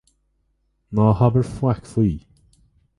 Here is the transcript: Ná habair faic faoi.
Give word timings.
Ná 0.95 1.05
habair 1.17 1.47
faic 1.55 1.83
faoi. 1.91 2.13